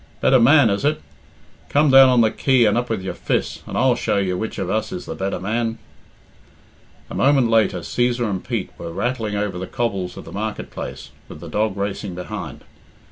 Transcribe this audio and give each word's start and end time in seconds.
"Better 0.19 0.39
man, 0.39 0.71
is 0.71 0.83
it? 0.83 0.99
Come 1.69 1.91
down 1.91 2.09
on 2.09 2.21
the 2.21 2.31
quay 2.31 2.65
and 2.65 2.75
up 2.75 2.89
with 2.89 3.03
your 3.03 3.13
fiss, 3.13 3.61
and 3.67 3.77
I'll 3.77 3.93
show 3.95 4.17
you 4.17 4.35
which 4.35 4.57
of 4.57 4.67
us 4.67 4.91
is 4.91 5.05
the 5.05 5.13
better 5.13 5.39
man." 5.39 5.77
A 7.11 7.13
moment 7.13 7.51
later 7.51 7.81
Cæsar 7.81 8.27
and 8.27 8.43
Pete 8.43 8.71
were 8.79 8.91
rattling 8.91 9.35
over 9.35 9.59
the 9.59 9.67
cobbles 9.67 10.17
of 10.17 10.25
the 10.25 10.31
market 10.31 10.71
place, 10.71 11.11
with 11.27 11.39
the 11.39 11.47
dog 11.49 11.77
racing 11.77 12.15
behind. 12.15 12.63